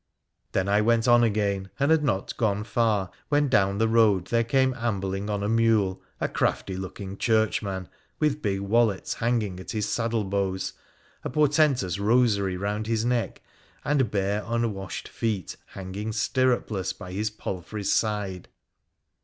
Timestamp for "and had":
1.79-2.03